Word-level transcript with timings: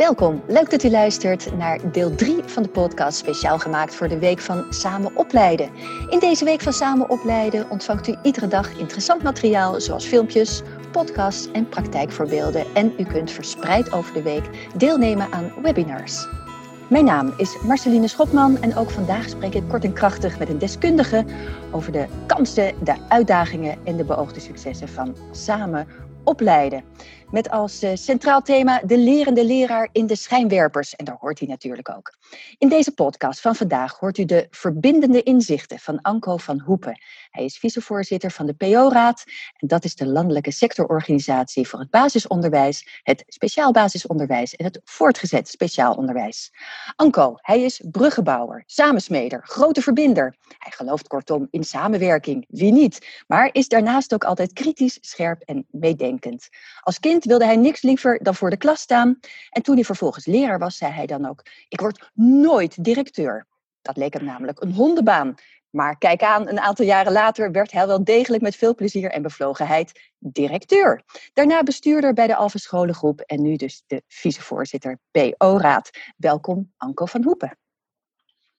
Welkom, 0.00 0.42
leuk 0.46 0.70
dat 0.70 0.82
u 0.82 0.90
luistert 0.90 1.56
naar 1.56 1.92
deel 1.92 2.14
3 2.14 2.42
van 2.46 2.62
de 2.62 2.68
podcast, 2.68 3.18
speciaal 3.18 3.58
gemaakt 3.58 3.94
voor 3.94 4.08
de 4.08 4.18
Week 4.18 4.38
van 4.38 4.64
Samen 4.72 5.16
Opleiden. 5.16 5.70
In 6.08 6.18
deze 6.18 6.44
Week 6.44 6.60
van 6.60 6.72
Samen 6.72 7.10
Opleiden 7.10 7.70
ontvangt 7.70 8.08
u 8.08 8.16
iedere 8.22 8.48
dag 8.48 8.78
interessant 8.78 9.22
materiaal, 9.22 9.80
zoals 9.80 10.06
filmpjes, 10.06 10.62
podcasts 10.92 11.50
en 11.50 11.68
praktijkvoorbeelden. 11.68 12.64
En 12.74 12.92
u 12.98 13.04
kunt 13.04 13.30
verspreid 13.30 13.92
over 13.92 14.14
de 14.14 14.22
week 14.22 14.68
deelnemen 14.76 15.32
aan 15.32 15.52
webinars. 15.62 16.26
Mijn 16.88 17.04
naam 17.04 17.32
is 17.36 17.56
Marceline 17.62 18.08
Schopman 18.08 18.60
en 18.60 18.76
ook 18.76 18.90
vandaag 18.90 19.28
spreek 19.28 19.54
ik 19.54 19.68
kort 19.68 19.84
en 19.84 19.92
krachtig 19.92 20.38
met 20.38 20.48
een 20.48 20.58
deskundige 20.58 21.24
over 21.70 21.92
de 21.92 22.06
kansen, 22.26 22.74
de 22.84 22.94
uitdagingen 23.08 23.78
en 23.84 23.96
de 23.96 24.04
beoogde 24.04 24.40
successen 24.40 24.88
van 24.88 25.16
samen 25.32 25.86
opleiden. 26.24 26.84
Met 27.30 27.50
als 27.50 27.82
eh, 27.82 27.90
centraal 27.94 28.42
thema 28.42 28.80
de 28.84 28.98
lerende 28.98 29.44
leraar 29.44 29.88
in 29.92 30.06
de 30.06 30.16
schijnwerpers. 30.16 30.96
En 30.96 31.04
daar 31.04 31.16
hoort 31.20 31.38
hij 31.38 31.48
natuurlijk 31.48 31.90
ook. 31.96 32.16
In 32.58 32.68
deze 32.68 32.92
podcast 32.92 33.40
van 33.40 33.54
vandaag 33.54 33.98
hoort 33.98 34.18
u 34.18 34.24
de 34.24 34.46
verbindende 34.50 35.22
inzichten 35.22 35.78
van 35.78 36.00
Anko 36.00 36.36
van 36.36 36.60
Hoepen. 36.60 37.00
Hij 37.30 37.44
is 37.44 37.58
vicevoorzitter 37.58 38.30
van 38.30 38.46
de 38.46 38.54
PO-raad. 38.54 39.24
En 39.56 39.68
dat 39.68 39.84
is 39.84 39.94
de 39.94 40.06
landelijke 40.06 40.52
sectororganisatie 40.52 41.68
voor 41.68 41.78
het 41.78 41.90
basisonderwijs, 41.90 43.00
het 43.02 43.24
speciaal 43.26 43.72
basisonderwijs 43.72 44.56
en 44.56 44.64
het 44.64 44.80
voortgezet 44.84 45.48
speciaal 45.48 45.94
onderwijs. 45.94 46.50
Anko, 46.96 47.34
hij 47.36 47.62
is 47.62 47.82
bruggenbouwer, 47.90 48.62
samensmeder, 48.66 49.40
grote 49.44 49.82
verbinder. 49.82 50.36
Hij 50.58 50.72
gelooft 50.72 51.08
kortom 51.08 51.48
in 51.50 51.64
samenwerking, 51.64 52.44
wie 52.48 52.72
niet, 52.72 53.24
maar 53.26 53.48
is 53.52 53.68
daarnaast 53.68 54.14
ook 54.14 54.24
altijd 54.24 54.52
kritisch, 54.52 54.98
scherp 55.00 55.42
en 55.42 55.66
meedenkend. 55.70 56.48
Als 56.80 56.98
kind 56.98 57.19
wilde 57.24 57.44
hij 57.44 57.56
niks 57.56 57.82
liever 57.82 58.18
dan 58.22 58.34
voor 58.34 58.50
de 58.50 58.56
klas 58.56 58.80
staan. 58.80 59.18
En 59.50 59.62
toen 59.62 59.74
hij 59.74 59.84
vervolgens 59.84 60.26
leraar 60.26 60.58
was, 60.58 60.76
zei 60.76 60.92
hij 60.92 61.06
dan 61.06 61.28
ook: 61.28 61.42
Ik 61.68 61.80
word 61.80 62.10
nooit 62.14 62.84
directeur. 62.84 63.46
Dat 63.82 63.96
leek 63.96 64.12
hem 64.12 64.24
namelijk 64.24 64.62
een 64.62 64.72
hondenbaan. 64.72 65.34
Maar 65.70 65.98
kijk 65.98 66.22
aan, 66.22 66.48
een 66.48 66.60
aantal 66.60 66.84
jaren 66.84 67.12
later 67.12 67.52
werd 67.52 67.72
hij 67.72 67.86
wel 67.86 68.04
degelijk 68.04 68.42
met 68.42 68.56
veel 68.56 68.74
plezier 68.74 69.10
en 69.10 69.22
bevlogenheid 69.22 70.12
directeur. 70.18 71.02
Daarna 71.32 71.62
bestuurder 71.62 72.12
bij 72.12 72.26
de 72.26 72.36
Alphen 72.36 72.60
Scholengroep 72.60 73.20
en 73.20 73.42
nu 73.42 73.56
dus 73.56 73.82
de 73.86 74.02
vicevoorzitter 74.08 74.98
PO-raad. 75.10 75.90
Welkom, 76.16 76.72
Anko 76.76 77.04
van 77.04 77.24
Hoepen. 77.24 77.59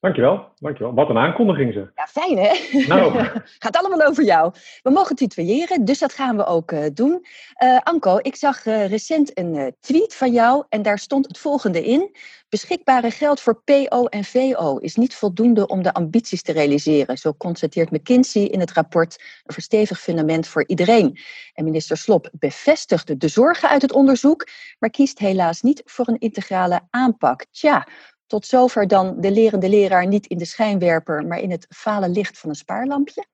Dankjewel, 0.01 0.47
dankjewel. 0.59 0.93
Wat 0.93 1.09
een 1.09 1.17
aankondiging 1.17 1.73
ze. 1.73 1.91
Ja, 1.95 2.07
fijn 2.07 2.37
hè? 2.37 2.79
Nou. 2.87 3.13
Gaat 3.59 3.77
allemaal 3.77 4.07
over 4.07 4.23
jou. 4.23 4.53
We 4.83 4.89
mogen 4.89 5.15
tutoyeren, 5.15 5.85
dus 5.85 5.99
dat 5.99 6.13
gaan 6.13 6.37
we 6.37 6.45
ook 6.45 6.71
uh, 6.71 6.85
doen. 6.93 7.25
Uh, 7.63 7.79
Anko, 7.83 8.17
ik 8.21 8.35
zag 8.35 8.65
uh, 8.65 8.87
recent 8.87 9.37
een 9.37 9.75
tweet 9.79 10.15
van 10.15 10.31
jou 10.31 10.65
en 10.69 10.81
daar 10.81 10.99
stond 10.99 11.27
het 11.27 11.37
volgende 11.37 11.83
in. 11.83 12.15
Beschikbare 12.49 13.11
geld 13.11 13.41
voor 13.41 13.61
PO 13.63 14.05
en 14.05 14.23
VO 14.23 14.77
is 14.77 14.95
niet 14.95 15.15
voldoende 15.15 15.67
om 15.67 15.83
de 15.83 15.93
ambities 15.93 16.41
te 16.41 16.51
realiseren. 16.51 17.17
Zo 17.17 17.33
constateert 17.33 17.91
McKinsey 17.91 18.43
in 18.43 18.59
het 18.59 18.71
rapport 18.71 19.41
een 19.43 19.53
verstevigd 19.53 20.01
fundament 20.01 20.47
voor 20.47 20.67
iedereen. 20.67 21.17
En 21.53 21.63
minister 21.63 21.97
Slop 21.97 22.29
bevestigde 22.31 23.17
de 23.17 23.27
zorgen 23.27 23.69
uit 23.69 23.81
het 23.81 23.93
onderzoek, 23.93 24.47
maar 24.79 24.89
kiest 24.89 25.19
helaas 25.19 25.61
niet 25.61 25.81
voor 25.85 26.07
een 26.07 26.19
integrale 26.19 26.81
aanpak. 26.89 27.45
Tja, 27.51 27.87
tot 28.31 28.45
zover 28.45 28.87
dan 28.87 29.21
de 29.21 29.31
lerende 29.31 29.69
leraar 29.69 30.07
niet 30.07 30.25
in 30.27 30.37
de 30.37 30.45
schijnwerper, 30.45 31.25
maar 31.25 31.39
in 31.39 31.51
het 31.51 31.65
fale 31.69 32.09
licht 32.09 32.39
van 32.39 32.49
een 32.49 32.55
spaarlampje? 32.55 33.25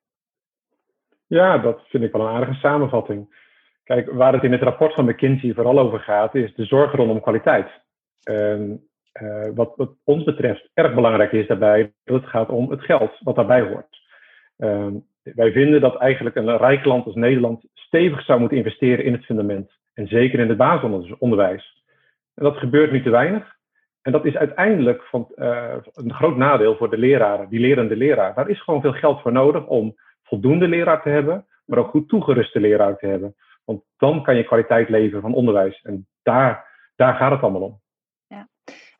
Ja, 1.28 1.58
dat 1.58 1.80
vind 1.88 2.04
ik 2.04 2.12
wel 2.12 2.22
een 2.22 2.36
aardige 2.36 2.60
samenvatting. 2.60 3.46
Kijk, 3.84 4.12
waar 4.12 4.34
het 4.34 4.44
in 4.44 4.52
het 4.52 4.62
rapport 4.62 4.94
van 4.94 5.06
McKinsey 5.06 5.54
vooral 5.54 5.80
over 5.80 6.00
gaat, 6.00 6.36
is 6.36 6.56
de 6.56 6.66
zorg 6.66 6.92
rondom 6.92 7.22
kwaliteit. 7.22 7.70
En, 8.24 8.88
uh, 9.22 9.50
wat, 9.56 9.74
wat, 9.76 9.92
ons 10.04 10.24
betreft 10.24 10.70
erg 10.74 10.94
belangrijk 10.94 11.32
is 11.32 11.48
daarbij 11.48 11.94
dat 12.04 12.22
het 12.22 12.30
gaat 12.30 12.50
om 12.50 12.72
het 12.72 12.82
geld 12.82 13.12
wat 13.20 13.36
daarbij 13.36 13.62
hoort. 13.62 13.98
Uh, 14.58 14.88
wij 15.24 15.52
vinden 15.52 15.82
dat 15.82 15.96
eigenlijk 15.96 16.36
een 16.36 16.58
rijk 16.58 16.86
land 16.86 17.06
als 17.06 17.16
Nederland 17.16 17.66
stevig 17.74 18.24
zou 18.24 18.40
moeten 18.40 18.58
investeren 18.58 19.06
in 19.06 19.14
het 19.14 19.26
fundament. 19.26 19.72
En 19.94 20.08
zeker 20.08 20.40
in 20.40 20.50
het 20.50 20.58
basisonderwijs. 20.58 21.84
En 22.34 22.44
dat 22.44 22.58
gebeurt 22.58 22.92
nu 22.92 23.04
te 23.04 23.10
weinig. 23.10 23.57
En 24.08 24.14
dat 24.14 24.26
is 24.26 24.36
uiteindelijk 24.36 25.04
van, 25.04 25.28
uh, 25.36 25.74
een 25.94 26.14
groot 26.14 26.38
nadeel 26.38 26.76
voor 26.76 26.90
de 26.90 26.98
leraren, 26.98 27.50
die 27.50 27.60
lerende 27.60 27.96
leraar. 27.96 28.34
Daar 28.36 28.50
is 28.50 28.62
gewoon 28.64 28.82
veel 28.82 28.94
geld 28.94 29.22
voor 29.22 29.32
nodig 29.32 29.66
om 29.66 29.96
voldoende 30.24 30.68
leraar 30.68 31.02
te 31.02 31.10
hebben, 31.10 31.46
maar 31.66 31.80
ook 31.80 31.90
goed 31.90 32.10
toegeruste 32.10 32.60
leraar 32.60 32.98
te 32.98 33.08
hebben. 33.08 33.36
Want 33.66 33.84
dan 33.98 34.24
kan 34.24 34.36
je 34.36 34.44
kwaliteit 34.44 34.90
leveren 34.90 35.22
van 35.22 35.34
onderwijs. 35.34 35.82
En 35.82 36.08
daar, 36.24 36.68
daar 36.96 37.14
gaat 37.14 37.32
het 37.32 37.42
allemaal 37.42 37.62
om. 37.62 37.82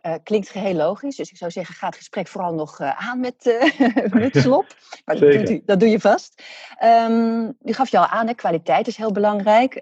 Uh, 0.08 0.14
klinkt 0.24 0.50
geheel 0.50 0.74
logisch. 0.74 1.16
Dus 1.16 1.32
ik 1.32 1.38
zou 1.38 1.52
zeggen, 1.52 1.76
ga 1.76 1.88
het 1.88 1.96
gesprek 1.96 2.28
vooral 2.28 2.54
nog 2.54 2.80
uh, 2.80 3.10
aan 3.10 3.20
met, 3.20 3.46
uh, 3.46 4.14
met 4.22 4.36
slop. 4.44 4.66
Maar 5.06 5.20
dat, 5.20 5.32
doet 5.32 5.50
u, 5.50 5.62
dat 5.66 5.80
doe 5.80 5.90
je 5.90 6.00
vast. 6.00 6.44
Um, 6.84 7.58
u 7.62 7.74
gaf 7.74 7.90
je 7.90 7.98
al 7.98 8.06
aan, 8.06 8.28
hè, 8.28 8.34
kwaliteit 8.34 8.88
is 8.88 8.98
heel 8.98 9.12
belangrijk. 9.12 9.82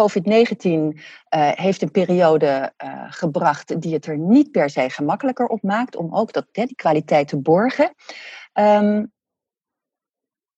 COVID-19 0.00 1.00
heeft 1.54 1.82
een 1.82 1.90
periode 1.90 2.72
gebracht 3.08 3.80
die 3.80 3.94
het 3.94 4.06
er 4.06 4.18
niet 4.18 4.50
per 4.50 4.70
se 4.70 4.90
gemakkelijker 4.90 5.46
op 5.46 5.62
maakt 5.62 5.96
om 5.96 6.14
ook 6.14 6.32
dat, 6.32 6.46
die 6.52 6.74
kwaliteit 6.74 7.28
te 7.28 7.36
borgen. 7.36 7.94
Um, 8.54 9.12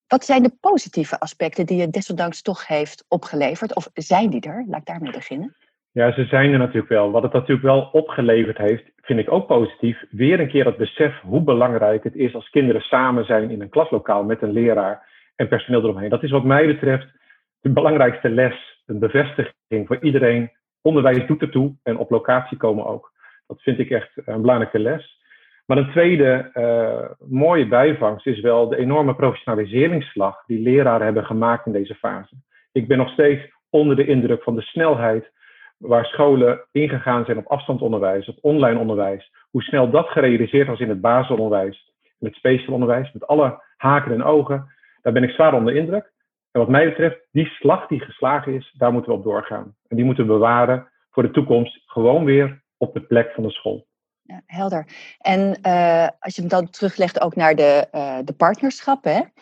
wat 0.06 0.24
zijn 0.24 0.42
de 0.42 0.56
positieve 0.60 1.20
aspecten 1.20 1.66
die 1.66 1.80
het 1.80 1.92
desondanks 1.92 2.42
toch 2.42 2.66
heeft 2.66 3.04
opgeleverd? 3.08 3.74
Of 3.74 3.88
zijn 3.92 4.30
die 4.30 4.40
er? 4.40 4.64
Laat 4.68 4.80
ik 4.80 4.86
daarmee 4.86 5.12
beginnen. 5.12 5.56
Ja, 5.94 6.12
ze 6.12 6.24
zijn 6.24 6.52
er 6.52 6.58
natuurlijk 6.58 6.88
wel. 6.88 7.10
Wat 7.10 7.22
het 7.22 7.32
natuurlijk 7.32 7.62
wel 7.62 7.88
opgeleverd 7.92 8.58
heeft, 8.58 8.84
vind 9.02 9.18
ik 9.18 9.32
ook 9.32 9.46
positief. 9.46 10.04
Weer 10.10 10.40
een 10.40 10.48
keer 10.48 10.64
het 10.64 10.76
besef 10.76 11.20
hoe 11.20 11.42
belangrijk 11.42 12.04
het 12.04 12.14
is 12.14 12.34
als 12.34 12.50
kinderen 12.50 12.80
samen 12.80 13.24
zijn 13.24 13.50
in 13.50 13.60
een 13.60 13.68
klaslokaal 13.68 14.24
met 14.24 14.42
een 14.42 14.52
leraar 14.52 15.08
en 15.36 15.48
personeel 15.48 15.82
eromheen. 15.82 16.10
Dat 16.10 16.22
is 16.22 16.30
wat 16.30 16.44
mij 16.44 16.66
betreft 16.66 17.06
de 17.60 17.70
belangrijkste 17.70 18.30
les, 18.30 18.82
een 18.86 18.98
bevestiging 18.98 19.86
voor 19.86 19.98
iedereen. 20.00 20.50
Onderwijs 20.82 21.26
doet 21.26 21.42
ertoe 21.42 21.74
en 21.82 21.96
op 21.96 22.10
locatie 22.10 22.56
komen 22.56 22.86
ook. 22.86 23.12
Dat 23.46 23.62
vind 23.62 23.78
ik 23.78 23.90
echt 23.90 24.10
een 24.14 24.40
belangrijke 24.40 24.78
les. 24.78 25.22
Maar 25.66 25.78
een 25.78 25.90
tweede 25.90 26.50
uh, 26.54 27.28
mooie 27.28 27.68
bijvangst 27.68 28.26
is 28.26 28.40
wel 28.40 28.68
de 28.68 28.76
enorme 28.76 29.14
professionaliseringsslag 29.14 30.44
die 30.46 30.62
leraren 30.62 31.04
hebben 31.04 31.24
gemaakt 31.24 31.66
in 31.66 31.72
deze 31.72 31.94
fase. 31.94 32.36
Ik 32.72 32.88
ben 32.88 32.98
nog 32.98 33.10
steeds 33.10 33.42
onder 33.70 33.96
de 33.96 34.06
indruk 34.06 34.42
van 34.42 34.54
de 34.54 34.62
snelheid 34.62 35.32
waar 35.86 36.04
scholen 36.04 36.66
ingegaan 36.72 37.24
zijn 37.24 37.38
op 37.38 37.46
afstandsonderwijs, 37.46 38.28
op 38.28 38.38
online 38.40 38.78
onderwijs, 38.78 39.32
hoe 39.50 39.62
snel 39.62 39.90
dat 39.90 40.08
gerealiseerd 40.08 40.68
was 40.68 40.80
in 40.80 40.88
het 40.88 41.00
basisonderwijs, 41.00 41.92
in 42.18 42.26
het 42.26 42.36
speciaal 42.36 42.74
onderwijs, 42.74 43.12
met 43.12 43.26
alle 43.26 43.62
haken 43.76 44.12
en 44.12 44.22
ogen, 44.22 44.72
daar 45.02 45.12
ben 45.12 45.22
ik 45.22 45.30
zwaar 45.30 45.54
onder 45.54 45.76
indruk. 45.76 46.12
En 46.50 46.60
wat 46.60 46.68
mij 46.68 46.84
betreft, 46.84 47.18
die 47.30 47.46
slag 47.46 47.86
die 47.86 48.00
geslagen 48.00 48.54
is, 48.54 48.74
daar 48.78 48.92
moeten 48.92 49.12
we 49.12 49.18
op 49.18 49.24
doorgaan. 49.24 49.74
En 49.88 49.96
die 49.96 50.04
moeten 50.04 50.26
we 50.26 50.32
bewaren 50.32 50.88
voor 51.10 51.22
de 51.22 51.30
toekomst, 51.30 51.82
gewoon 51.86 52.24
weer 52.24 52.62
op 52.76 52.94
de 52.94 53.00
plek 53.00 53.32
van 53.34 53.42
de 53.42 53.50
school. 53.50 53.86
Ja, 54.22 54.42
helder. 54.46 54.86
En 55.18 55.40
uh, 55.66 56.08
als 56.18 56.34
je 56.34 56.40
hem 56.40 56.50
dan 56.50 56.70
teruglegt 56.70 57.20
ook 57.20 57.36
naar 57.36 57.54
de, 57.54 57.88
uh, 57.92 58.18
de 58.24 58.32
partnerschappen, 58.32 59.32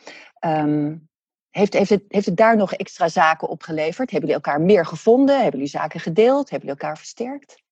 heeft, 1.52 1.72
heeft, 1.72 1.90
het, 1.90 2.04
heeft 2.08 2.26
het 2.26 2.36
daar 2.36 2.56
nog 2.56 2.72
extra 2.72 3.08
zaken 3.08 3.48
opgeleverd? 3.48 4.10
Hebben 4.10 4.28
jullie 4.28 4.44
elkaar 4.44 4.60
meer 4.60 4.86
gevonden? 4.86 5.34
Hebben 5.34 5.52
jullie 5.52 5.66
zaken 5.66 6.00
gedeeld? 6.00 6.50
Hebben 6.50 6.68
jullie 6.68 6.82
elkaar 6.82 6.96
versterkt? 6.96 7.62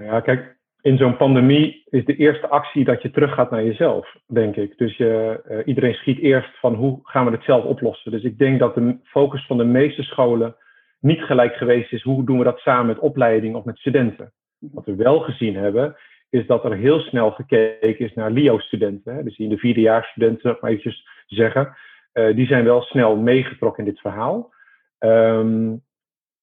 Ja, 0.00 0.20
kijk, 0.20 0.56
in 0.80 0.96
zo'n 0.96 1.16
pandemie 1.16 1.82
is 1.90 2.04
de 2.04 2.16
eerste 2.16 2.48
actie 2.48 2.84
dat 2.84 3.02
je 3.02 3.10
teruggaat 3.10 3.50
naar 3.50 3.64
jezelf, 3.64 4.16
denk 4.26 4.56
ik. 4.56 4.78
Dus 4.78 4.96
je, 4.96 5.42
uh, 5.50 5.58
iedereen 5.64 5.94
schiet 5.94 6.18
eerst 6.18 6.58
van 6.58 6.74
hoe 6.74 7.00
gaan 7.02 7.24
we 7.24 7.30
het 7.30 7.44
zelf 7.44 7.64
oplossen. 7.64 8.10
Dus 8.10 8.22
ik 8.22 8.38
denk 8.38 8.58
dat 8.58 8.74
de 8.74 8.98
focus 9.04 9.46
van 9.46 9.56
de 9.56 9.64
meeste 9.64 10.02
scholen 10.02 10.56
niet 11.00 11.20
gelijk 11.20 11.54
geweest 11.54 11.92
is 11.92 12.02
hoe 12.02 12.24
doen 12.24 12.38
we 12.38 12.44
dat 12.44 12.58
samen 12.58 12.86
met 12.86 12.98
opleiding 12.98 13.54
of 13.54 13.64
met 13.64 13.78
studenten. 13.78 14.32
Mhm. 14.58 14.74
Wat 14.74 14.84
we 14.84 14.94
wel 14.94 15.20
gezien 15.20 15.56
hebben, 15.56 15.96
is 16.30 16.46
dat 16.46 16.64
er 16.64 16.76
heel 16.76 17.00
snel 17.00 17.30
gekeken 17.30 18.04
is 18.06 18.14
naar 18.14 18.30
LIO-studenten. 18.30 19.24
Dus 19.24 19.36
die 19.36 19.46
in 19.46 19.52
de 19.52 19.58
vierdejaarsstudenten, 19.58 20.56
maar 20.60 20.70
eventjes 20.70 21.06
zeggen. 21.26 21.76
Uh, 22.12 22.36
die 22.36 22.46
zijn 22.46 22.64
wel 22.64 22.82
snel 22.82 23.16
meegetrokken 23.16 23.84
in 23.84 23.90
dit 23.90 24.00
verhaal. 24.00 24.52
Um, 24.98 25.82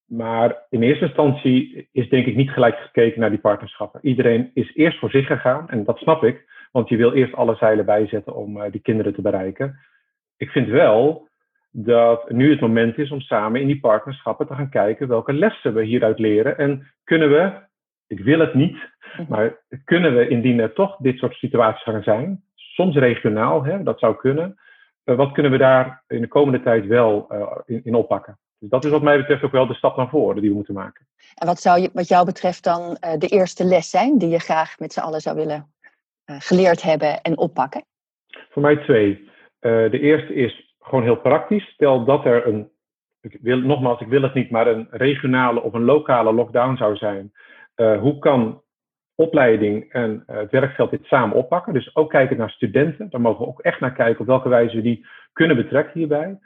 maar 0.10 0.66
in 0.70 0.82
eerste 0.82 1.06
instantie 1.06 1.88
is 1.92 2.10
denk 2.10 2.26
ik 2.26 2.36
niet 2.36 2.50
gelijk 2.50 2.78
gekeken 2.78 3.20
naar 3.20 3.30
die 3.30 3.40
partnerschappen. 3.40 4.00
Iedereen 4.04 4.52
is 4.54 4.76
eerst 4.76 5.00
voor 5.00 5.10
zich 5.10 5.28
gegaan 5.28 5.70
en 5.70 5.84
dat 5.84 5.98
snap 5.98 6.24
ik, 6.24 6.68
want 6.72 6.90
je 6.90 6.98
wil 6.98 7.14
eerst 7.14 7.34
alle 7.34 7.56
zeilen 7.56 7.86
bijzetten 7.86 8.36
om 8.36 8.58
uh, 8.58 8.64
die 8.72 8.82
kinderen 8.82 9.14
te 9.14 9.22
bereiken. 9.22 9.80
Ik 10.38 10.50
vind 10.50 10.68
wel 10.68 11.28
dat 11.72 12.30
nu 12.30 12.50
het 12.50 12.60
moment 12.60 12.98
is 12.98 13.12
om 13.12 13.22
samen 13.22 13.62
in 13.62 13.68
die 13.68 13.80
partnerschappen 13.80 14.48
te 14.48 14.56
gaan 14.56 14.70
kijken 14.70 15.08
welke 15.08 15.34
lessen 15.34 15.74
we 15.74 15.84
hieruit 15.84 16.20
leren 16.20 16.58
en 16.58 16.88
kunnen 17.04 17.30
we, 17.30 17.52
ik 18.08 18.20
wil 18.20 18.40
het 18.40 18.54
niet, 18.54 18.78
mhm. 19.18 19.26
maar 19.30 19.58
kunnen 19.86 20.16
we 20.16 20.28
indien 20.28 20.60
er 20.60 20.74
toch 20.74 20.98
dit 20.98 21.18
soort 21.18 21.34
situaties 21.34 21.84
gaan 21.84 22.04
zijn, 22.04 22.44
soms 22.56 22.96
regionaal, 22.96 23.64
hè, 23.64 23.84
dat 23.84 24.00
zou 24.00 24.16
kunnen, 24.16 24.50
eh, 24.50 24.68
wat 25.16 25.32
kunnen 25.32 25.52
we 25.52 25.58
daar 25.58 26.04
in 26.08 26.22
de 26.22 26.28
komende 26.28 26.62
tijd 26.62 26.86
wel 26.86 27.28
uh, 27.32 27.52
in, 27.66 27.82
in, 27.84 27.96
oppakken? 27.96 28.40
Dus 28.60 28.70
dat 28.70 28.86
is 28.86 28.92
wat 28.92 29.02
mij 29.02 29.18
betreft 29.18 29.44
ook 29.44 29.52
wel 29.52 29.68
de 29.68 29.74
stap 29.74 29.98
naar 29.98 30.10
voren 30.10 30.42
die 30.42 30.50
we 30.50 30.56
moeten 30.56 30.74
maken. 30.74 31.08
En 31.36 31.48
wat 31.48 31.60
zou 31.60 31.82
je, 31.82 31.90
wat 31.94 32.08
jou 32.08 32.26
betreft 32.26 32.64
dan 32.64 32.82
uh, 32.82 33.14
de 33.18 33.28
eerste 33.28 33.64
les 33.64 33.90
zijn 33.90 34.18
die 34.18 34.30
je 34.30 34.40
graag 34.40 34.80
met 34.80 34.94
z'n 34.94 35.00
allen 35.00 35.22
zou 35.22 35.36
willen 35.36 35.74
uh, 36.26 36.36
geleerd 36.40 36.82
hebben 36.82 37.22
en 37.22 37.38
oppakken? 37.38 37.86
Voor 38.50 38.62
mij 38.62 38.78
twee. 38.78 39.30
Uh, 39.62 39.92
de 39.92 40.00
eerste 40.00 40.34
is 40.34 40.76
gewoon 40.80 41.04
heel 41.04 41.18
praktisch. 41.22 41.66
Stel 41.66 42.06
dat 42.06 42.26
er 42.26 42.48
een, 42.48 42.70
ik 43.22 43.38
wil, 43.42 43.58
nogmaals, 43.58 44.02
ik 44.02 44.08
wil 44.08 44.22
het 44.22 44.34
niet, 44.34 44.52
maar 44.52 44.68
een 44.68 44.88
regionale 44.92 45.62
of 45.62 45.74
een 45.74 45.84
lokale 45.84 46.34
lockdown 46.34 46.76
zou 46.76 46.96
zijn. 46.96 47.32
hoe 47.76 48.20
kan 48.20 48.62
opleiding 49.20 49.92
en 49.92 50.24
het 50.26 50.52
werkveld 50.52 50.92
dit 50.92 51.06
samen 51.06 51.36
oppakken? 51.36 51.74
Dus 51.74 51.96
ook 51.96 52.10
kijken 52.10 52.38
naar 52.38 52.50
studenten. 52.50 53.10
Daar 53.10 53.22
mogen 53.22 53.42
we 53.42 53.48
ook 53.48 53.62
echt 53.62 53.80
naar 53.80 53.94
kijken 53.94 54.20
op 54.20 54.28
welke 54.28 54.50
wijze 54.50 54.76
we 54.76 54.82
die 54.82 55.06
kunnen 55.34 55.56
betrekken 55.56 56.00
hierbij. 56.00 56.40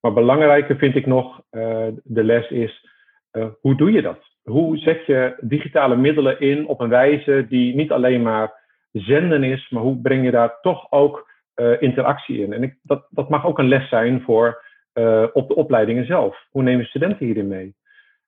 Maar 0.00 0.12
belangrijker 0.12 0.76
vind 0.76 0.94
ik 0.94 1.06
nog, 1.06 1.42
uh, 1.50 1.86
de 2.04 2.24
les 2.24 2.48
is, 2.48 2.88
uh, 3.32 3.46
hoe 3.60 3.76
doe 3.76 3.92
je 3.92 4.02
dat? 4.02 4.18
Hoe 4.42 4.76
zet 4.76 5.06
je 5.06 5.36
digitale 5.40 5.96
middelen 5.96 6.40
in 6.40 6.66
op 6.66 6.80
een 6.80 6.88
wijze 6.88 7.46
die 7.48 7.74
niet 7.74 7.92
alleen 7.92 8.22
maar 8.22 8.52
zenden 8.92 9.44
is, 9.44 9.70
maar 9.70 9.82
hoe 9.82 10.00
breng 10.00 10.24
je 10.24 10.30
daar 10.30 10.60
toch 10.60 10.86
ook 10.90 11.28
interactie 11.78 12.42
in? 12.42 12.52
En 12.52 12.62
ik, 12.62 12.78
dat, 12.82 13.06
dat 13.10 13.28
mag 13.28 13.46
ook 13.46 13.58
een 13.58 13.68
les 13.68 13.88
zijn 13.88 14.22
voor 14.22 14.64
op 15.32 15.48
de 15.48 15.54
opleidingen 15.54 16.06
zelf. 16.06 16.46
Hoe 16.50 16.62
nemen 16.62 16.84
studenten 16.84 17.26
hierin 17.26 17.48
mee? 17.48 17.74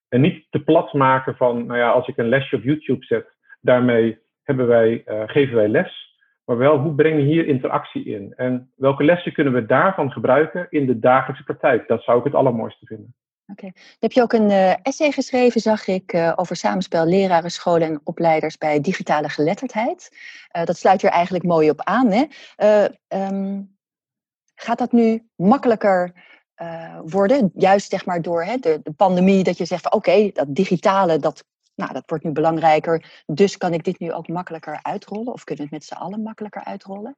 En 0.09 0.21
niet 0.21 0.47
te 0.51 0.63
plat 0.65 0.93
maken 0.93 1.37
van, 1.37 1.67
nou 1.67 1.79
ja, 1.79 1.91
als 1.91 2.09
ik 2.09 2.17
een 2.17 2.29
lesje 2.29 2.57
op 2.57 2.63
YouTube 2.63 3.05
zet, 3.05 3.37
daarmee 3.63 4.19
hebben 4.43 4.67
wij, 4.67 5.03
geven 5.27 5.55
wij 5.55 5.69
les 5.69 6.03
maar 6.45 6.57
wel 6.57 6.79
hoe 6.79 6.95
breng 6.95 7.19
je 7.19 7.25
hier 7.25 7.47
interactie 7.47 8.05
in? 8.05 8.33
En 8.37 8.73
welke 8.77 9.05
lessen 9.05 9.33
kunnen 9.33 9.53
we 9.53 9.67
daarvan 9.67 10.13
gebruiken 10.13 10.67
in 10.71 10.87
de 10.87 10.99
dagelijkse 10.99 11.45
praktijk? 11.45 11.89
Dat 11.89 12.03
zou 12.03 12.19
ik 12.19 12.25
het 12.25 12.35
allermooiste 12.35 12.87
vinden. 12.87 13.15
Oké. 13.47 13.71
Heb 13.99 14.13
je 14.13 14.23
ook 14.23 14.33
een 14.33 14.51
uh, 14.51 14.87
essay 14.87 15.11
geschreven, 15.11 15.61
zag 15.61 15.87
ik, 15.87 16.13
uh, 16.13 16.33
over 16.37 16.57
samenspel 16.57 17.07
leraren, 17.07 17.51
scholen 17.51 17.89
en 17.89 18.01
opleiders 18.05 18.59
bij 18.59 18.81
digitale 18.81 19.29
geletterdheid. 19.29 20.17
Dat 20.65 20.77
sluit 20.77 21.03
er 21.03 21.11
eigenlijk 21.11 21.45
mooi 21.45 21.71
op 21.71 21.81
aan. 21.81 22.11
Hè? 22.11 22.25
Um, 23.09 23.77
gaat 24.55 24.79
dat 24.79 24.93
nu 24.93 25.27
makkelijker 25.37 26.13
worden? 27.05 27.51
Juist 27.55 27.91
zeg 27.91 28.07
maar 28.07 28.23
door 28.23 28.45
hè, 28.45 28.57
de, 28.57 28.81
de 28.83 28.93
pandemie, 28.93 29.45
dat 29.45 29.59
je 29.59 29.65
zegt 29.65 29.93
oké, 29.93 30.31
dat 30.33 30.55
digitale, 30.55 31.19
dat 31.19 31.45
nou, 31.75 31.93
dat 31.93 32.03
wordt 32.07 32.25
nu 32.25 32.33
belangrijker, 32.33 33.23
dus 33.27 33.57
kan 33.57 33.73
ik 33.73 33.85
dit 33.85 33.99
nu 33.99 34.13
ook 34.13 34.29
makkelijker 34.29 34.79
uitrollen? 34.83 35.33
Of 35.33 35.45
kunnen 35.45 35.65
we 35.65 35.75
het 35.75 35.81
met 35.81 35.99
z'n 35.99 36.05
allen 36.05 36.23
makkelijker 36.23 36.65
uitrollen? 36.65 37.17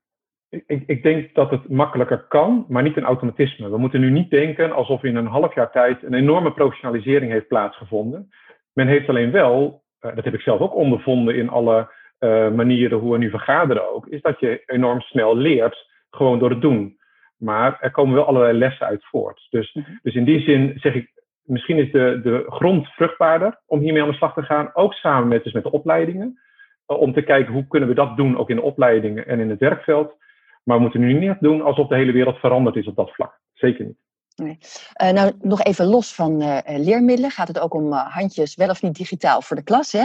Ik, 0.49 0.83
ik, 0.87 1.03
denk 1.03 1.35
dat 1.35 1.51
het 1.51 1.69
makkelijker 1.69 2.19
kan, 2.29 2.65
maar 2.69 2.83
niet 2.83 2.97
een 2.97 3.05
automatisme. 3.05 3.71
We 3.71 3.79
moeten 3.79 4.01
nu 4.01 4.11
niet 4.11 4.31
denken 4.31 4.73
alsof 4.73 5.03
in 5.03 5.17
een 5.17 5.27
half 5.27 5.55
jaar 5.55 5.71
tijd 5.71 6.03
een 6.03 6.15
enorme 6.15 6.53
professionalisering 6.53 7.33
heeft 7.33 7.49
plaatsgevonden. 7.49 8.31
Men 8.73 8.87
heeft 8.87 9.09
alleen 9.09 9.31
wel, 9.31 9.83
uh, 10.01 10.15
dat 10.15 10.25
heb 10.25 10.35
ik 10.35 10.41
zelf 10.41 10.61
ook 10.61 10.75
ondervonden 10.75 11.37
in 11.37 11.49
alle 11.49 11.93
uh, 12.21 12.51
manieren 12.51 12.99
hoe 12.99 13.13
we 13.13 13.19
nu 13.19 13.31
vergaderen 13.31 13.95
ook, 13.95 14.07
is 14.07 14.21
dat 14.21 14.41
je 14.41 14.63
enorm 14.67 15.01
snel 15.01 15.37
leert 15.37 15.91
gewoon 16.11 16.39
door 16.39 16.51
het 16.51 16.61
doen. 16.61 16.99
Maar 17.37 17.79
er 17.81 17.91
komen 17.91 18.15
wel 18.15 18.27
allerlei 18.27 18.59
lessen 18.59 18.87
uit 18.87 19.05
voort. 19.05 19.47
Dus, 19.51 19.73
mhm. 19.73 19.91
dus 20.03 20.15
in 20.15 20.25
die 20.25 20.41
zin 20.41 20.73
zeg 20.77 20.95
ik, 20.95 21.11
misschien 21.45 21.79
is 21.79 21.93
de, 21.93 22.21
de 22.23 22.45
grond 22.49 22.87
vruchtbaarder 22.87 23.61
om 23.67 23.81
hiermee 23.81 24.03
aan 24.03 24.09
de 24.09 24.15
slag 24.15 24.35
te 24.35 24.43
gaan. 24.43 24.71
Ook 24.75 24.93
samen 24.93 25.29
met, 25.29 25.45
dus 25.45 25.53
met 25.53 25.63
de 25.63 25.71
opleidingen. 25.71 26.39
Eh, 26.87 27.01
om 27.01 27.13
te 27.13 27.23
kijken 27.23 27.53
hoe 27.53 27.67
kunnen 27.67 27.89
we 27.89 27.95
dat 27.95 28.17
doen, 28.17 28.39
ook 28.39 28.51
in 28.51 28.57
de 28.57 28.63
opleidingen 28.63 29.27
en 29.27 29.41
in 29.41 29.51
het 29.51 29.61
werkveld. 29.61 30.17
Maar 30.65 30.77
we 30.77 30.83
moeten 30.83 31.01
nu 31.01 31.13
niet 31.13 31.41
doen 31.41 31.63
alsof 31.63 31.89
de 31.89 31.95
hele 31.95 32.13
wereld 32.13 32.39
veranderd 32.39 32.77
is 32.77 32.87
op 32.87 32.97
dat 32.97 33.11
vlak. 33.11 33.41
Zeker 33.53 33.85
niet. 33.85 33.97
Nee. 34.37 34.59
Uh, 35.03 35.11
nou, 35.11 35.33
nog 35.41 35.63
even 35.63 35.87
los 35.87 36.15
van 36.15 36.43
uh, 36.43 36.59
leermiddelen 36.65 37.31
gaat 37.31 37.49
het 37.49 37.59
ook 37.59 37.75
om 37.75 37.93
handjes, 37.93 38.55
wel 38.55 38.69
of 38.69 38.83
niet 38.83 38.97
digitaal 38.97 39.43
voor 39.43 39.57
de 39.57 39.63
klas. 39.63 39.93
Hè? 39.93 40.03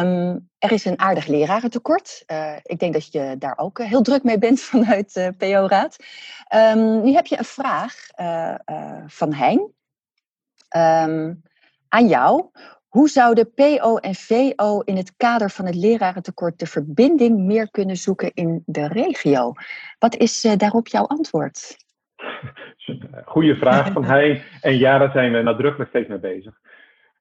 Um, 0.00 0.48
er 0.58 0.72
is 0.72 0.84
een 0.84 0.98
aardig 0.98 1.26
lerarentekort. 1.26 2.24
ik 2.62 2.78
denk 2.78 2.92
dat 2.92 3.12
je 3.12 3.34
daar 3.38 3.58
ook 3.58 3.82
heel 3.82 4.02
druk 4.02 4.22
mee 4.22 4.38
bent 4.38 4.60
vanuit 4.72 5.32
PO-raad. 5.38 5.96
Um, 6.54 7.02
nu 7.02 7.12
heb 7.12 7.26
je 7.26 7.38
een 7.38 7.44
vraag 7.44 7.94
van 9.06 9.32
Hein. 9.32 9.74
Um, 10.76 11.42
aan 11.88 12.06
jou. 12.08 12.50
Hoe 12.88 13.08
zouden 13.08 13.54
PO 13.54 13.96
en 13.96 14.14
VO 14.14 14.80
in 14.80 14.96
het 14.96 15.16
kader 15.16 15.50
van 15.50 15.66
het 15.66 15.74
lerarentekort 15.74 16.58
de 16.58 16.66
verbinding 16.66 17.38
meer 17.38 17.70
kunnen 17.70 17.96
zoeken 17.96 18.30
in 18.34 18.62
de 18.66 18.88
regio? 18.88 19.52
Wat 19.98 20.16
is 20.16 20.44
uh, 20.44 20.52
daarop 20.56 20.88
jouw 20.88 21.06
antwoord? 21.06 21.76
Goeie 23.24 23.54
vraag 23.54 23.92
van 23.92 24.04
hij. 24.04 24.42
En 24.60 24.78
ja, 24.78 24.98
daar 24.98 25.10
zijn 25.10 25.32
we 25.32 25.42
nadrukkelijk 25.42 25.90
steeds 25.90 26.08
mee 26.08 26.18
bezig. 26.18 26.54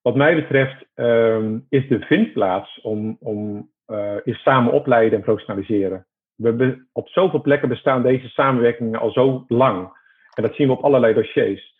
Wat 0.02 0.16
mij 0.16 0.36
betreft 0.36 0.86
um, 0.96 1.66
is 1.70 1.88
de 1.88 2.00
vindplaats 2.00 2.82
om, 2.82 3.18
om 3.20 3.70
uh, 3.88 4.16
is 4.24 4.42
samen 4.42 4.74
opleiden 4.74 5.18
en 5.18 5.24
professionaliseren. 5.24 6.06
We 6.36 6.86
op 6.92 7.10
zoveel 7.10 7.42
plekken 7.42 7.70
bestaan 7.70 8.04
deze 8.04 8.28
samenwerkingen 8.28 9.00
al 9.00 9.12
zo 9.12 9.46
lang. 9.48 10.04
En 10.34 10.44
dat 10.44 10.56
zien 10.56 10.68
we 10.68 10.74
op 10.74 10.84
allerlei 10.84 11.14
dossiers. 11.14 11.75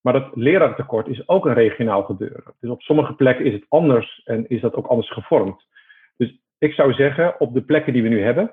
Maar 0.00 0.12
dat 0.12 0.30
lerarentekort 0.34 1.08
is 1.08 1.28
ook 1.28 1.46
een 1.46 1.54
regionaal 1.54 2.02
gebeuren. 2.02 2.54
Dus 2.60 2.70
op 2.70 2.82
sommige 2.82 3.14
plekken 3.14 3.44
is 3.44 3.52
het 3.52 3.66
anders 3.68 4.22
en 4.24 4.48
is 4.48 4.60
dat 4.60 4.74
ook 4.74 4.86
anders 4.86 5.12
gevormd. 5.12 5.66
Dus 6.16 6.40
ik 6.58 6.72
zou 6.72 6.92
zeggen, 6.92 7.40
op 7.40 7.54
de 7.54 7.62
plekken 7.62 7.92
die 7.92 8.02
we 8.02 8.08
nu 8.08 8.22
hebben, 8.22 8.52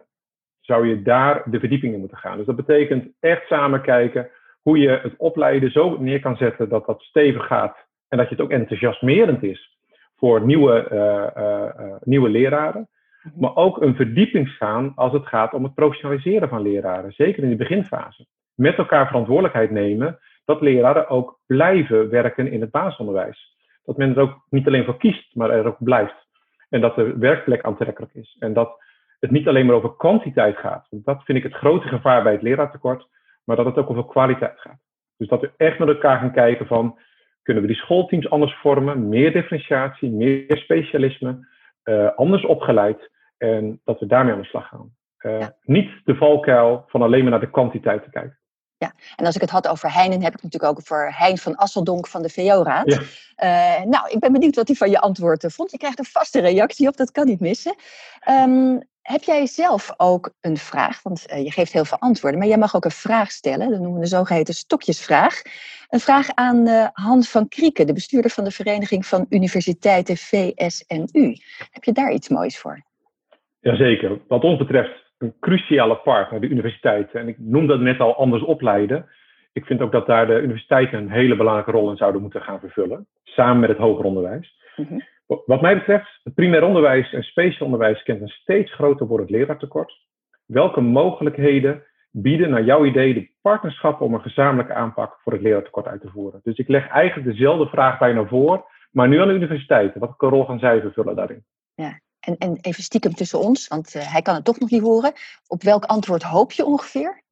zou 0.59 0.87
je 0.87 1.01
daar 1.01 1.43
de 1.51 1.59
verdieping 1.59 1.93
in 1.93 1.99
moeten 1.99 2.17
gaan. 2.17 2.37
Dus 2.37 2.45
dat 2.45 2.55
betekent 2.55 3.07
echt 3.19 3.47
samen 3.47 3.81
kijken 3.81 4.29
hoe 4.61 4.77
je 4.77 4.89
het 4.89 5.13
opleiden 5.17 5.71
zo 5.71 5.97
neer 5.99 6.19
kan 6.19 6.37
zetten 6.37 6.69
dat 6.69 6.85
dat 6.85 7.01
stevig 7.01 7.45
gaat 7.47 7.77
en 8.07 8.17
dat 8.17 8.29
je 8.29 8.35
het 8.35 8.43
ook 8.43 8.51
enthousiasmerend 8.51 9.43
is 9.43 9.77
voor 10.15 10.45
nieuwe, 10.45 10.87
uh, 10.91 11.43
uh, 11.43 11.85
uh, 11.85 11.95
nieuwe 12.03 12.29
leraren. 12.29 12.89
Mhm. 13.21 13.39
Maar 13.39 13.55
ook 13.55 13.81
een 13.81 13.95
verdieping 13.95 14.49
gaan 14.49 14.91
als 14.95 15.13
het 15.13 15.27
gaat 15.27 15.53
om 15.53 15.63
het 15.63 15.73
professionaliseren 15.73 16.49
van 16.49 16.61
leraren, 16.61 17.11
zeker 17.11 17.43
in 17.43 17.49
de 17.49 17.55
beginfase. 17.55 18.25
Met 18.55 18.77
elkaar 18.77 19.07
verantwoordelijkheid 19.07 19.71
nemen 19.71 20.19
dat 20.45 20.61
leraren 20.61 21.09
ook 21.09 21.39
blijven 21.45 22.09
werken 22.09 22.51
in 22.51 22.61
het 22.61 22.71
basisonderwijs. 22.71 23.55
Dat 23.83 23.97
men 23.97 24.15
er 24.15 24.21
ook 24.21 24.45
niet 24.49 24.67
alleen 24.67 24.85
voor 24.85 24.97
kiest, 24.97 25.35
maar 25.35 25.49
er 25.49 25.65
ook 25.65 25.83
blijft. 25.83 26.27
En 26.69 26.81
dat 26.81 26.95
de 26.95 27.17
werkplek 27.17 27.63
aantrekkelijk 27.63 28.13
is. 28.13 28.35
En 28.39 28.53
dat 28.53 28.83
het 29.19 29.31
niet 29.31 29.47
alleen 29.47 29.65
maar 29.65 29.75
over 29.75 29.95
kwantiteit 29.95 30.57
gaat. 30.57 30.87
Want 30.89 31.05
dat 31.05 31.23
vind 31.23 31.37
ik 31.37 31.43
het 31.43 31.53
grote 31.53 31.87
gevaar 31.87 32.23
bij 32.23 32.31
het 32.31 32.41
leraartekort. 32.41 33.07
Maar 33.43 33.55
dat 33.55 33.65
het 33.65 33.77
ook 33.77 33.89
over 33.89 34.05
kwaliteit 34.05 34.59
gaat. 34.59 34.79
Dus 35.17 35.27
dat 35.27 35.41
we 35.41 35.51
echt 35.57 35.79
met 35.79 35.87
elkaar 35.87 36.19
gaan 36.19 36.31
kijken 36.31 36.67
van... 36.67 36.99
kunnen 37.43 37.63
we 37.63 37.69
die 37.69 37.77
schoolteams 37.77 38.29
anders 38.29 38.55
vormen? 38.55 39.09
Meer 39.09 39.31
differentiatie, 39.31 40.11
meer 40.11 40.57
specialisme, 40.57 41.47
uh, 41.83 42.11
anders 42.15 42.45
opgeleid. 42.45 43.11
En 43.37 43.81
dat 43.83 43.99
we 43.99 44.05
daarmee 44.05 44.33
aan 44.33 44.41
de 44.41 44.47
slag 44.47 44.67
gaan. 44.67 44.95
Uh, 45.19 45.39
ja. 45.39 45.55
Niet 45.61 45.91
de 46.03 46.15
valkuil 46.15 46.83
van 46.87 47.01
alleen 47.01 47.21
maar 47.21 47.31
naar 47.31 47.39
de 47.39 47.49
kwantiteit 47.49 48.03
te 48.03 48.09
kijken. 48.09 48.39
Ja, 48.77 48.93
en 49.15 49.25
als 49.25 49.35
ik 49.35 49.41
het 49.41 49.49
had 49.49 49.67
over 49.67 49.93
Heinen, 49.93 50.21
heb 50.21 50.33
ik 50.33 50.41
het 50.41 50.43
natuurlijk 50.43 50.71
ook 50.71 50.79
over 50.79 51.17
Hein 51.17 51.37
van 51.37 51.55
Asseldonk 51.55 52.07
van 52.07 52.21
de 52.21 52.29
VO-raad. 52.29 52.91
Ja. 52.91 53.79
Uh, 53.79 53.85
nou, 53.85 54.09
ik 54.09 54.19
ben 54.19 54.31
benieuwd 54.31 54.55
wat 54.55 54.67
hij 54.67 54.75
van 54.75 54.89
je 54.89 54.99
antwoord 54.99 55.43
eh, 55.43 55.49
vond. 55.49 55.71
Je 55.71 55.77
krijgt 55.77 55.99
een 55.99 56.05
vaste 56.05 56.39
reactie 56.39 56.87
op, 56.87 56.97
dat 56.97 57.11
kan 57.11 57.25
niet 57.25 57.39
missen. 57.39 57.75
Um, 58.29 58.81
heb 59.01 59.23
jij 59.23 59.45
zelf 59.45 59.93
ook 59.97 60.33
een 60.41 60.57
vraag? 60.57 61.03
Want 61.03 61.25
uh, 61.31 61.43
je 61.43 61.51
geeft 61.51 61.73
heel 61.73 61.85
veel 61.85 61.99
antwoorden, 61.99 62.39
maar 62.39 62.47
jij 62.47 62.57
mag 62.57 62.75
ook 62.75 62.85
een 62.85 62.91
vraag 62.91 63.31
stellen. 63.31 63.69
Dat 63.69 63.79
noemen 63.79 63.93
we 63.93 64.03
de 64.05 64.15
zogeheten 64.15 64.53
stokjesvraag. 64.53 65.41
Een 65.89 65.99
vraag 65.99 66.29
aan 66.33 66.67
uh, 66.67 66.87
Han 66.93 67.23
van 67.23 67.47
Krieken, 67.47 67.87
de 67.87 67.93
bestuurder 67.93 68.31
van 68.31 68.43
de 68.43 68.51
Vereniging 68.51 69.05
van 69.05 69.25
Universiteiten 69.29 70.17
VSNU. 70.17 71.37
Heb 71.71 71.83
je 71.83 71.91
daar 71.91 72.11
iets 72.11 72.29
moois 72.29 72.57
voor? 72.57 72.83
Jazeker. 73.59 74.21
Wat 74.27 74.43
ons 74.43 74.57
betreft 74.57 75.04
een 75.17 75.33
cruciale 75.39 75.95
partner, 75.95 76.41
de 76.41 76.49
universiteiten. 76.49 77.19
En 77.19 77.27
ik 77.27 77.39
noem 77.39 77.67
dat 77.67 77.79
net 77.79 77.99
al 77.99 78.15
anders 78.15 78.43
opleiden. 78.43 79.09
Ik 79.53 79.65
vind 79.65 79.81
ook 79.81 79.91
dat 79.91 80.07
daar 80.07 80.27
de 80.27 80.41
universiteiten 80.41 80.97
een 80.97 81.11
hele 81.11 81.35
belangrijke 81.35 81.71
rol 81.71 81.89
in 81.89 81.97
zouden 81.97 82.21
moeten 82.21 82.41
gaan 82.41 82.59
vervullen, 82.59 83.07
samen 83.23 83.59
met 83.59 83.69
het 83.69 83.77
hoger 83.77 84.05
onderwijs. 84.05 84.63
Mm-hmm. 84.75 85.01
Wat 85.45 85.61
mij 85.61 85.77
betreft, 85.77 86.19
het 86.23 86.33
primair 86.33 86.63
onderwijs 86.63 87.13
en 87.13 87.23
speciaal 87.23 87.65
onderwijs 87.65 88.03
kent 88.03 88.21
een 88.21 88.27
steeds 88.27 88.73
groter 88.73 89.07
wordend 89.07 89.29
leraartekort. 89.29 89.93
Welke 90.45 90.81
mogelijkheden 90.81 91.83
bieden 92.11 92.49
naar 92.49 92.63
jouw 92.63 92.85
idee 92.85 93.13
de 93.13 93.29
partnerschappen 93.41 94.05
om 94.05 94.13
een 94.13 94.21
gezamenlijke 94.21 94.73
aanpak 94.73 95.19
voor 95.23 95.33
het 95.33 95.41
leraartekort 95.41 95.87
uit 95.87 96.01
te 96.01 96.09
voeren? 96.09 96.39
Dus 96.43 96.57
ik 96.57 96.67
leg 96.67 96.87
eigenlijk 96.87 97.27
dezelfde 97.27 97.67
vraag 97.67 97.99
bijna 97.99 98.25
voor, 98.25 98.65
maar 98.91 99.07
nu 99.07 99.19
aan 99.19 99.27
de 99.27 99.33
universiteiten. 99.33 99.99
Wat 99.99 100.13
rol 100.17 100.45
gaan 100.45 100.59
zij 100.59 100.81
vervullen 100.81 101.15
daarin? 101.15 101.43
Ja, 101.75 101.99
en, 102.25 102.37
en 102.37 102.57
even 102.61 102.83
stiekem 102.83 103.13
tussen 103.13 103.39
ons, 103.39 103.67
want 103.67 103.95
uh, 103.95 104.11
hij 104.11 104.21
kan 104.21 104.35
het 104.35 104.45
toch 104.45 104.59
nog 104.59 104.69
niet 104.69 104.81
horen. 104.81 105.13
Op 105.47 105.63
welk 105.63 105.85
antwoord 105.85 106.23
hoop 106.23 106.51
je 106.51 106.65
ongeveer? 106.65 107.23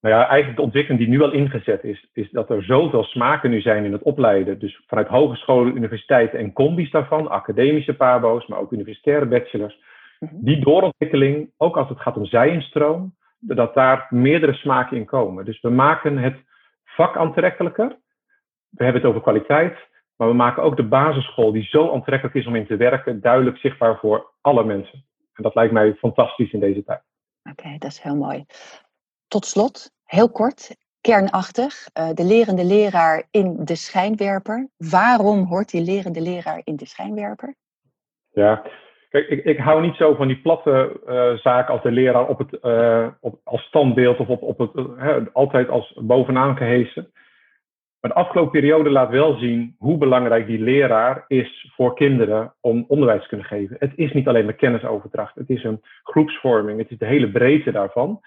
Nou 0.00 0.14
ja, 0.14 0.26
eigenlijk 0.26 0.56
de 0.56 0.64
ontwikkeling 0.64 1.00
die 1.00 1.10
nu 1.10 1.22
al 1.22 1.32
ingezet 1.32 1.84
is, 1.84 2.08
is 2.12 2.30
dat 2.30 2.50
er 2.50 2.64
zoveel 2.64 3.04
smaken 3.04 3.50
nu 3.50 3.60
zijn 3.60 3.84
in 3.84 3.92
het 3.92 4.02
opleiden. 4.02 4.58
Dus 4.58 4.82
vanuit 4.86 5.08
hogescholen, 5.08 5.76
universiteiten 5.76 6.38
en 6.38 6.52
combis 6.52 6.90
daarvan, 6.90 7.30
academische 7.30 7.94
pabo's, 7.94 8.46
maar 8.46 8.58
ook 8.58 8.72
universitaire 8.72 9.26
bachelors. 9.26 9.78
Mhm. 10.18 10.34
Die 10.38 10.64
doorontwikkeling, 10.64 11.50
ook 11.56 11.76
als 11.76 11.88
het 11.88 12.00
gaat 12.00 12.16
om 12.16 12.26
zijinstroom, 12.26 13.14
dat 13.38 13.74
daar 13.74 14.06
meerdere 14.10 14.52
smaken 14.52 14.96
in 14.96 15.04
komen. 15.04 15.44
Dus 15.44 15.60
we 15.60 15.70
maken 15.70 16.18
het 16.18 16.36
vak 16.84 17.16
aantrekkelijker, 17.16 17.96
we 18.70 18.84
hebben 18.84 19.02
het 19.02 19.10
over 19.10 19.22
kwaliteit, 19.22 19.76
maar 20.16 20.28
we 20.28 20.34
maken 20.34 20.62
ook 20.62 20.76
de 20.76 20.88
basisschool, 20.88 21.52
die 21.52 21.64
zo 21.64 21.92
aantrekkelijk 21.92 22.36
is 22.36 22.46
om 22.46 22.56
in 22.56 22.66
te 22.66 22.76
werken, 22.76 23.20
duidelijk 23.20 23.56
zichtbaar 23.56 23.98
voor 23.98 24.30
alle 24.40 24.64
mensen. 24.64 25.04
En 25.32 25.42
dat 25.42 25.54
lijkt 25.54 25.72
mij 25.72 25.94
fantastisch 25.94 26.52
in 26.52 26.60
deze 26.60 26.84
tijd. 26.84 27.02
Oké, 27.50 27.76
dat 27.78 27.90
is 27.90 28.00
heel 28.00 28.16
mooi. 28.16 28.44
Tot 29.28 29.44
slot, 29.44 29.90
heel 30.04 30.30
kort, 30.30 30.76
kernachtig, 31.00 31.88
uh, 31.98 32.08
de 32.14 32.24
lerende 32.24 32.64
leraar 32.64 33.26
in 33.30 33.56
de 33.64 33.76
schijnwerper. 33.76 34.68
Waarom 34.76 35.44
hoort 35.44 35.70
die 35.70 35.84
lerende 35.84 36.20
leraar 36.20 36.60
in 36.64 36.76
de 36.76 36.86
schijnwerper? 36.86 37.54
Ja, 38.30 38.62
kijk, 39.08 39.28
ik, 39.28 39.44
ik 39.44 39.58
hou 39.58 39.82
niet 39.82 39.96
zo 39.96 40.14
van 40.14 40.26
die 40.26 40.40
platte 40.40 41.00
uh, 41.06 41.38
zaken 41.38 41.72
als 41.72 41.82
de 41.82 41.90
leraar 41.90 42.28
op 42.28 42.38
het, 42.38 42.58
uh, 42.62 43.06
op, 43.20 43.40
als 43.44 43.62
standbeeld 43.62 44.18
of 44.18 44.28
op, 44.28 44.42
op 44.42 44.58
het, 44.58 45.34
altijd 45.34 45.68
als 45.68 45.98
bovenaan 46.00 46.56
gehesen. 46.56 47.12
Maar 48.02 48.10
de 48.10 48.16
afgelopen 48.16 48.52
periode 48.52 48.90
laat 48.90 49.10
wel 49.10 49.38
zien 49.38 49.74
hoe 49.78 49.98
belangrijk 49.98 50.46
die 50.46 50.58
leraar 50.58 51.24
is 51.26 51.72
voor 51.74 51.94
kinderen 51.94 52.54
om 52.60 52.84
onderwijs 52.88 53.22
te 53.22 53.28
kunnen 53.28 53.46
geven. 53.46 53.76
Het 53.78 53.92
is 53.96 54.12
niet 54.12 54.28
alleen 54.28 54.44
maar 54.44 54.54
kennisoverdracht, 54.54 55.34
het 55.34 55.50
is 55.50 55.64
een 55.64 55.82
groepsvorming, 56.02 56.78
het 56.78 56.90
is 56.90 56.98
de 56.98 57.06
hele 57.06 57.30
breedte 57.30 57.72
daarvan. 57.72 58.20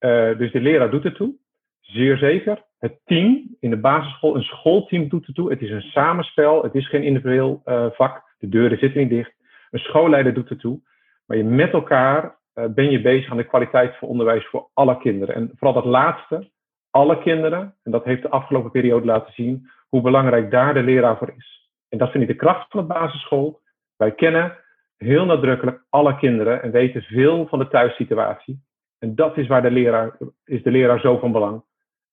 Uh, 0.00 0.38
dus 0.38 0.52
de 0.52 0.60
leraar 0.60 0.90
doet 0.90 1.04
ertoe, 1.04 1.34
zeer 1.80 2.16
zeker. 2.16 2.62
Het 2.78 3.00
team 3.04 3.56
in 3.60 3.70
de 3.70 3.76
basisschool, 3.76 4.36
een 4.36 4.42
schoolteam 4.42 5.08
doet 5.08 5.26
ertoe. 5.26 5.50
Het 5.50 5.62
is 5.62 5.70
een 5.70 5.82
samenspel, 5.82 6.62
het 6.62 6.74
is 6.74 6.88
geen 6.88 7.02
individueel 7.02 7.62
uh, 7.64 7.86
vak, 7.90 8.22
de 8.38 8.48
deuren 8.48 8.78
zitten 8.78 9.00
niet 9.00 9.10
dicht. 9.10 9.32
Een 9.70 9.78
schoolleider 9.78 10.34
doet 10.34 10.50
ertoe, 10.50 10.80
maar 11.26 11.36
je 11.36 11.44
met 11.44 11.72
elkaar 11.72 12.38
uh, 12.54 12.64
ben 12.66 12.90
je 12.90 13.00
bezig 13.00 13.30
aan 13.30 13.36
de 13.36 13.46
kwaliteit 13.46 13.96
van 13.96 14.08
onderwijs 14.08 14.46
voor 14.46 14.68
alle 14.74 14.98
kinderen. 14.98 15.34
En 15.34 15.50
vooral 15.54 15.82
dat 15.82 15.90
laatste, 15.90 16.50
alle 16.94 17.18
kinderen, 17.18 17.74
en 17.82 17.90
dat 17.90 18.04
heeft 18.04 18.22
de 18.22 18.30
afgelopen 18.30 18.70
periode 18.70 19.06
laten 19.06 19.32
zien, 19.32 19.70
hoe 19.88 20.00
belangrijk 20.00 20.50
daar 20.50 20.74
de 20.74 20.82
leraar 20.82 21.18
voor 21.18 21.32
is. 21.36 21.70
En 21.88 21.98
dat 21.98 22.10
vind 22.10 22.22
ik 22.22 22.28
de 22.28 22.44
kracht 22.44 22.70
van 22.70 22.80
de 22.80 22.94
basisschool. 22.94 23.60
Wij 23.96 24.12
kennen 24.12 24.56
heel 24.96 25.24
nadrukkelijk 25.24 25.84
alle 25.90 26.16
kinderen 26.16 26.62
en 26.62 26.70
weten 26.70 27.02
veel 27.02 27.46
van 27.46 27.58
de 27.58 27.68
thuissituatie. 27.68 28.62
En 28.98 29.14
dat 29.14 29.36
is 29.36 29.46
waar 29.46 29.62
de 29.62 29.70
leraar, 29.70 30.16
is 30.44 30.62
de 30.62 30.70
leraar 30.70 31.00
zo 31.00 31.18
van 31.18 31.32
belang. 31.32 31.62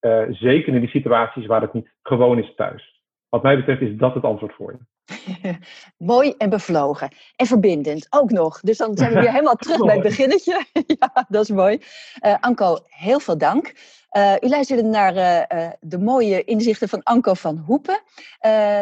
Uh, 0.01 0.23
zeker 0.29 0.73
in 0.73 0.79
die 0.79 0.89
situaties 0.89 1.45
waar 1.45 1.61
het 1.61 1.73
niet 1.73 1.93
gewoon 2.03 2.39
is 2.39 2.55
thuis. 2.55 3.03
Wat 3.29 3.43
mij 3.43 3.55
betreft 3.55 3.81
is 3.81 3.97
dat 3.97 4.13
het 4.13 4.23
antwoord 4.23 4.53
voor 4.53 4.71
je. 4.71 4.79
Mooi 5.97 6.33
en 6.37 6.49
bevlogen. 6.49 7.15
En 7.35 7.45
verbindend 7.45 8.07
ook 8.09 8.31
nog. 8.31 8.59
Dus 8.59 8.77
dan 8.77 8.97
zijn 8.97 9.13
we 9.13 9.19
weer 9.19 9.31
helemaal 9.31 9.55
terug 9.65 9.79
bij 9.85 9.93
het 9.93 10.03
beginnetje. 10.03 10.65
ja, 10.99 11.25
dat 11.29 11.43
is 11.43 11.49
mooi. 11.49 11.81
Uh, 12.25 12.35
Anko, 12.39 12.77
heel 12.87 13.19
veel 13.19 13.37
dank. 13.37 13.73
Uh, 14.17 14.33
u 14.39 14.47
luisterde 14.47 14.83
naar 14.83 15.15
uh, 15.15 15.67
de 15.79 15.99
mooie 15.99 16.43
inzichten 16.43 16.89
van 16.89 17.03
Anko 17.03 17.33
van 17.33 17.57
Hoepen. 17.57 17.99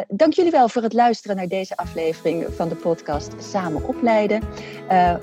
dank 0.08 0.34
jullie 0.34 0.52
wel 0.52 0.70
voor 0.70 0.82
het 0.82 0.94
luisteren 0.94 1.36
naar 1.36 1.48
deze 1.48 1.78
aflevering 1.78 2.46
van 2.56 2.70
de 2.70 2.76
podcast 2.76 3.34
Samen 3.40 3.88
Opleiden. 3.88 4.42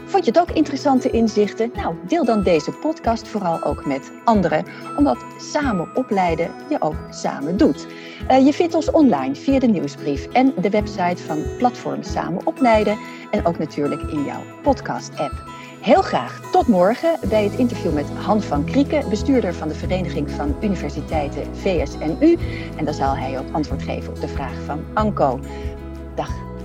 vond 0.07 0.25
je 0.25 0.31
het 0.31 0.39
ook 0.41 0.51
interessante 0.51 1.11
inzichten? 1.11 1.71
Nou, 1.75 1.95
deel 2.07 2.25
dan 2.25 2.43
deze 2.43 2.71
podcast 2.71 3.29
vooral 3.29 3.63
ook 3.63 3.87
met 3.87 4.11
anderen, 4.25 4.65
omdat 4.97 5.25
samen 5.39 5.97
opleiden 5.97 6.51
je 6.69 6.81
ook 6.81 6.97
samen 7.11 7.57
doet. 7.57 7.87
je 8.29 8.53
vindt 8.53 8.75
ons 8.75 8.91
online 8.91 9.35
via 9.35 9.59
de 9.59 9.67
nieuwsbrief 9.67 10.27
en 10.27 10.55
de 10.61 10.71
website 10.71 10.96
van 10.97 11.43
Platform 11.59 12.03
Samen 12.03 12.47
Opleiden 12.47 12.99
en 13.31 13.47
ook 13.47 13.59
natuurlijk 13.59 14.03
in 14.03 14.25
jouw 14.25 14.43
podcast-app. 14.63 15.43
Heel 15.81 16.03
graag 16.03 16.41
tot 16.51 16.67
morgen 16.67 17.19
bij 17.29 17.45
het 17.45 17.59
interview 17.59 17.93
met 17.93 18.11
Han 18.11 18.43
van 18.43 18.65
Krieken, 18.65 19.09
bestuurder 19.09 19.55
van 19.55 19.69
de 19.69 19.75
Vereniging 19.75 20.31
van 20.31 20.57
Universiteiten 20.63 21.57
VSNU. 21.57 22.39
En 22.77 22.85
dan 22.85 22.95
zal 22.95 23.17
hij 23.17 23.39
ook 23.39 23.53
antwoord 23.53 23.83
geven 23.83 24.13
op 24.13 24.21
de 24.21 24.29
vraag 24.29 24.65
van 24.65 24.85
Anko. 24.95 25.41
Dag. 26.15 26.56